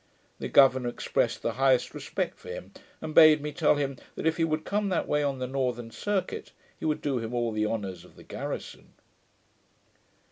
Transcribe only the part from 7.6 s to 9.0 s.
honours of the garrison.